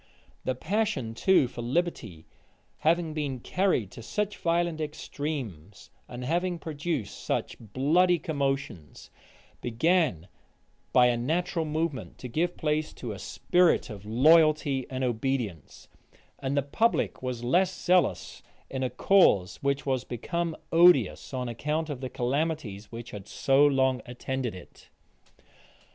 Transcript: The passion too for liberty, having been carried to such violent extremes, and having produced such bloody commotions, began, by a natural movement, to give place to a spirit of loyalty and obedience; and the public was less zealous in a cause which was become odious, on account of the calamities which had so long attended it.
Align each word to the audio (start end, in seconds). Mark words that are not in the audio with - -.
The 0.45 0.55
passion 0.55 1.13
too 1.13 1.47
for 1.47 1.61
liberty, 1.61 2.25
having 2.79 3.13
been 3.13 3.39
carried 3.39 3.91
to 3.91 4.01
such 4.01 4.35
violent 4.37 4.81
extremes, 4.81 5.91
and 6.07 6.25
having 6.25 6.57
produced 6.57 7.23
such 7.23 7.55
bloody 7.59 8.17
commotions, 8.17 9.11
began, 9.61 10.27
by 10.91 11.05
a 11.05 11.17
natural 11.17 11.65
movement, 11.65 12.17
to 12.17 12.27
give 12.27 12.57
place 12.57 12.93
to 12.93 13.11
a 13.11 13.19
spirit 13.19 13.91
of 13.91 14.03
loyalty 14.03 14.87
and 14.89 15.03
obedience; 15.03 15.87
and 16.39 16.57
the 16.57 16.63
public 16.63 17.21
was 17.21 17.43
less 17.43 17.71
zealous 17.71 18.41
in 18.71 18.81
a 18.81 18.89
cause 18.89 19.57
which 19.57 19.85
was 19.85 20.03
become 20.03 20.57
odious, 20.71 21.31
on 21.31 21.47
account 21.47 21.91
of 21.91 22.01
the 22.01 22.09
calamities 22.09 22.91
which 22.91 23.11
had 23.11 23.27
so 23.27 23.63
long 23.67 24.01
attended 24.07 24.55
it. 24.55 24.89